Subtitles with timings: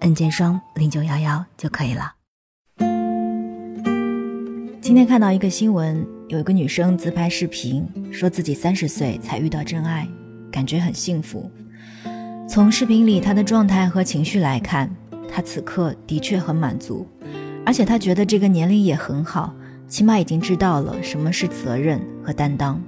[0.00, 2.12] N 键双零九幺幺就可以了。
[4.80, 10.06] 今天看到一个新闻，有一个女生自拍视频，说自己三十岁才遇到真爱，
[10.52, 11.50] 感觉很幸福。
[12.48, 14.94] 从视频里她的状态和情绪来看，
[15.28, 17.06] 她此刻的确很满足，
[17.64, 19.52] 而且她觉得这个年龄也很好，
[19.88, 22.80] 起码已经知道了什么是责任和担当。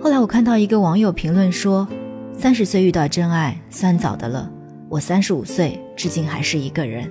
[0.00, 1.86] 后来我看到一个网友评论说
[2.32, 4.50] ：“三十岁遇到真爱算早的了。”
[4.88, 7.06] 我三十五岁，至今还是一个人。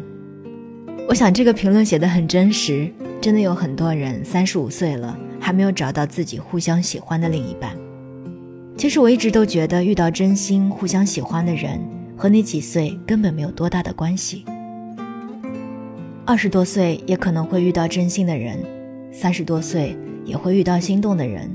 [1.07, 7.77] 我想这个评论写的很真实，真的有很多人三十五岁了还没有找到自己互相喜欢的另一半。
[8.75, 11.79] 其实我一直都觉得，遇到真心互相喜欢的人
[12.17, 14.43] 和你几岁根本没有多大的关系。
[16.25, 18.57] 二十多岁也可能会遇到真心的人，
[19.11, 21.47] 三十多岁也会遇到心动的人。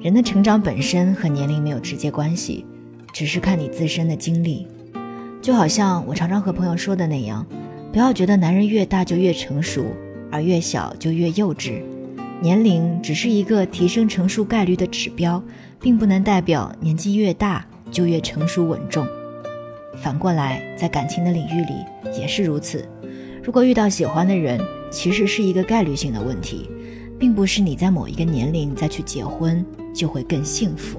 [0.00, 2.64] 人的成长本身和年龄没有直接关系，
[3.12, 4.68] 只是看你自身的经历。
[5.46, 7.46] 就好像我常常和朋友说的那样，
[7.92, 9.84] 不要觉得男人越大就越成熟，
[10.28, 11.84] 而越小就越幼稚。
[12.42, 15.40] 年龄只是一个提升成熟概率的指标，
[15.80, 19.06] 并不能代表年纪越大就越成熟稳重。
[19.94, 22.84] 反过来，在感情的领域里也是如此。
[23.40, 24.60] 如果遇到喜欢的人，
[24.90, 26.68] 其实是一个概率性的问题，
[27.20, 30.98] 并不是你在某一个年龄再去结婚就会更幸福。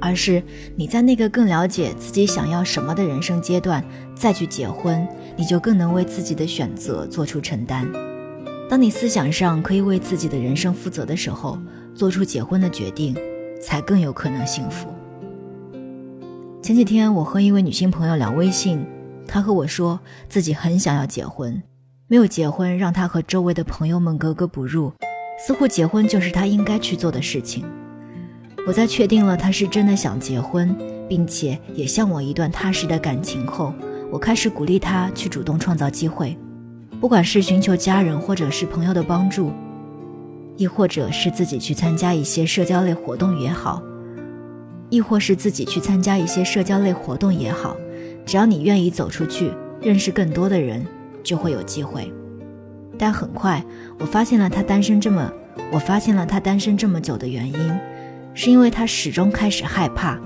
[0.00, 0.42] 而是
[0.74, 3.84] 你在那个更了解自己想要什么的人生阶段
[4.14, 5.06] 再去结婚，
[5.36, 7.86] 你就更能为自己的选择做出承担。
[8.68, 11.58] 当你思想上可以为自己的人生负责的时候，
[11.94, 13.16] 做出结婚的决定，
[13.60, 14.88] 才更有可能幸福。
[16.62, 18.86] 前几天我和一位女性朋友聊微信，
[19.26, 21.60] 她和我说自己很想要结婚，
[22.06, 24.92] 没有结婚让她和周围的朋友们格格不入，
[25.44, 27.64] 似乎结婚就是她应该去做的事情。
[28.66, 30.74] 我在确定了他是真的想结婚，
[31.08, 33.74] 并且也向往一段踏实的感情后，
[34.12, 36.36] 我开始鼓励他去主动创造机会，
[37.00, 39.50] 不管是寻求家人或者是朋友的帮助，
[40.56, 43.82] 亦或者是自己去参加一些社交类活动也好，
[44.88, 47.76] 亦或是自己去参加一些社交类活动也好，
[48.24, 49.50] 只要你愿意走出去，
[49.80, 50.86] 认识更多的人，
[51.24, 52.12] 就会有机会。
[52.98, 53.64] 但很快，
[53.98, 55.32] 我发现了他单身这么，
[55.72, 57.80] 我发现了他单身这么久的原因。
[58.42, 60.18] 是因为他始终开始害怕，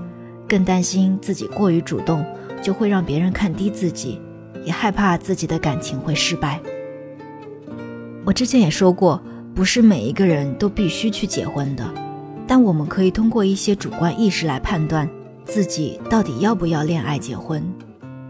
[0.47, 2.25] 更担心自己过于主动
[2.61, 4.21] 就会让别人看低自己，
[4.63, 6.61] 也害怕自己的感情会失败。
[8.23, 9.21] 我之前也说过，
[9.53, 11.83] 不是每一个人都必须去结婚的，
[12.47, 15.09] 但我们可以通过一些主观意识来判断
[15.43, 17.61] 自己到底要不要恋爱结婚。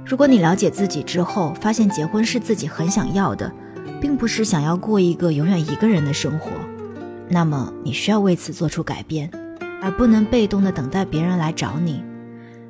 [0.03, 3.53] 如果你了解自己之后，发现结婚是自己很想要的，
[4.01, 6.49] 并不是想要过一个永远一个人的生活，
[7.29, 9.29] 那么你需要为此做出改变。
[9.85, 12.03] 而不能被动的等待别人来找你。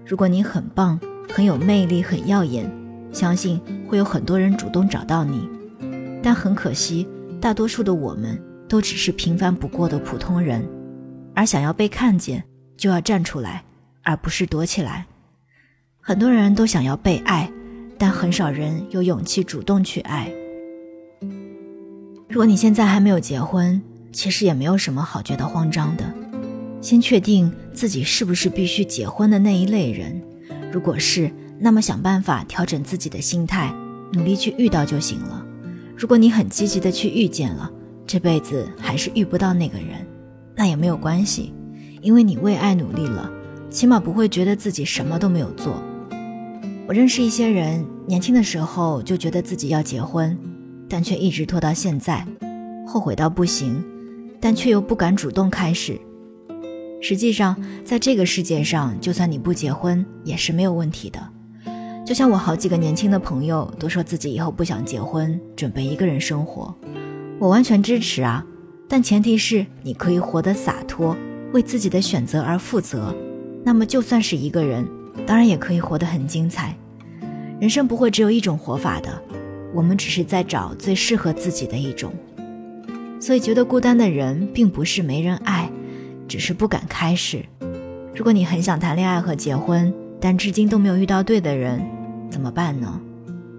[0.05, 0.99] 如果你很棒、
[1.33, 2.69] 很有魅力、很耀眼，
[3.13, 5.49] 相信会有很多人主动找到你。
[6.21, 7.07] 但很可惜，
[7.39, 8.37] 大多数的我们
[8.67, 10.67] 都只是平凡不过的普通人，
[11.33, 12.43] 而想要被看见，
[12.75, 13.63] 就要站出来，
[14.03, 15.05] 而不是躲起来。
[16.01, 17.49] 很多人都想要被爱，
[17.97, 20.29] 但很少人有勇气主动去爱。
[22.27, 23.81] 如果你现在还没有结婚，
[24.11, 26.03] 其实也没有什么好觉得慌张的。
[26.85, 30.21] 先确定自己是不是必须结婚的那一类人，
[30.71, 33.73] 如果是，那么想办法调整自己的心态，
[34.13, 35.43] 努力去遇到就行了。
[35.97, 37.71] 如果你很积极的去遇见了，
[38.05, 40.05] 这辈子还是遇不到那个人，
[40.55, 41.51] 那也没有关系，
[42.03, 43.31] 因为你为爱努力了，
[43.67, 45.81] 起码不会觉得自己什么都没有做。
[46.87, 50.37] 我认识一些人，年轻的时候就觉得自己要结婚，
[50.87, 52.23] 但却一直拖到现在，
[52.85, 53.83] 后悔到不行，
[54.39, 55.99] 但却又不敢主动开始。
[57.01, 61.19] 实际上，在这个世界上，就算你不结婚也是没有问题的。
[62.05, 66.73] 就像我好几个年轻的朋友都说自己以后不想结婚，准备一个人生活，
[67.39, 68.45] 我完全支持啊。
[68.87, 71.17] 但前提是你可以活得洒脱，
[71.51, 73.13] 为自己的选择而负责。
[73.63, 74.87] 那么就算是一个人，
[75.25, 76.77] 当然也可以活得很精彩。
[77.59, 79.09] 人生不会只有一种活法的，
[79.73, 82.13] 我们只是在找最适合自己的一种。
[83.19, 85.71] 所以，觉得孤单的人，并不是没人爱。
[86.27, 87.45] 只是不敢开始。
[88.13, 91.81] 如果你很想谈恋爱和结婚，但至今都没有遇到对的人，
[92.29, 92.99] 怎么办呢？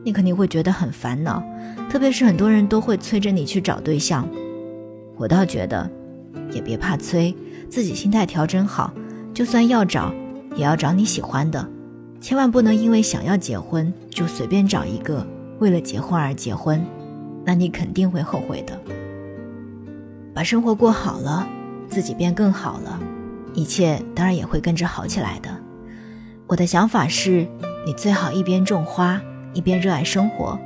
[0.04, 1.42] 你肯定会觉得很烦恼，
[1.90, 4.28] 特别是很多人都会催着你去找对象。
[5.16, 5.90] 我倒觉得，
[6.52, 7.34] 也别怕催，
[7.68, 8.92] 自己心态调整好，
[9.34, 10.12] 就算要找，
[10.54, 11.68] 也要找你喜欢的，
[12.20, 15.26] 千万不能因为想要结婚就随便找一个，
[15.58, 16.84] 为了结婚而结婚，
[17.44, 18.80] 那你肯定会后悔的。
[20.32, 21.48] 把生活过好了，
[21.96, 23.00] 自己变更好了，
[23.54, 25.48] 一切当然也会跟着好起来的。
[26.46, 27.48] 我的想法是，
[27.86, 29.18] 你最好一边种花。
[29.54, 30.58] 一边热爱生活，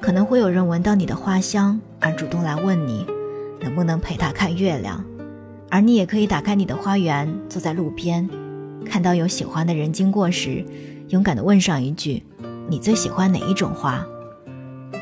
[0.00, 3.06] 可能会有人闻到你的花香而主动来问你，
[3.60, 5.04] 能不能陪他看月亮。
[5.68, 8.26] 而你也可以打开你的花园，坐在路边，
[8.86, 10.64] 看到有喜欢的人经过时，
[11.08, 12.24] 勇敢地问上一句
[12.66, 14.02] ：“你最喜欢哪一种花？”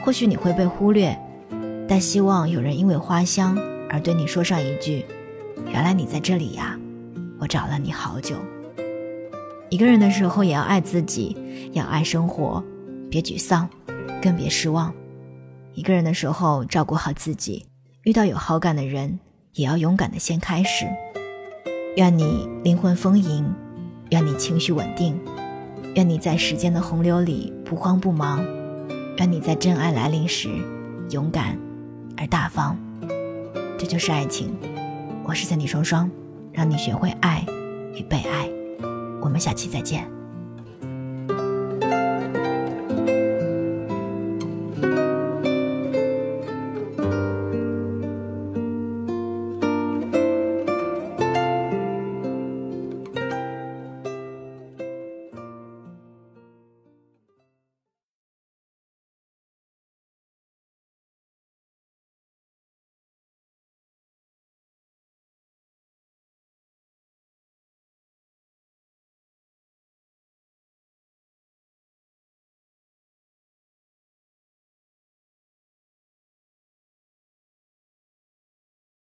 [0.04, 1.16] 或许你会被忽略，
[1.88, 3.56] 但希望有人因为花香
[3.88, 5.04] 而对你说上一句
[5.66, 6.78] ：“原来你在这里呀，
[7.38, 8.36] 我找了你好久。”
[9.70, 11.36] 一个人的时候也要爱自己，
[11.72, 12.62] 要爱生活。
[13.08, 13.68] 别沮丧，
[14.22, 14.92] 更别失望。
[15.74, 17.66] 一个人的时候，照顾好自己。
[18.02, 19.18] 遇到有好感的人，
[19.54, 20.86] 也要勇敢的先开始。
[21.96, 23.44] 愿你灵魂丰盈，
[24.10, 25.18] 愿你情绪稳定，
[25.94, 28.44] 愿你在时间的洪流里不慌不忙，
[29.18, 30.48] 愿你在真爱来临时
[31.10, 31.58] 勇敢
[32.16, 32.78] 而大方。
[33.76, 34.56] 这就是爱情。
[35.30, 36.10] 我是三弟双双，
[36.52, 37.46] 让你学会爱
[37.94, 38.50] 与被爱。
[39.22, 40.04] 我们下期再见。